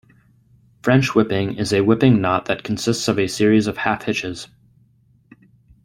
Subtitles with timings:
[0.81, 4.47] French whipping is a whipping knot that consists of a series of half hitches.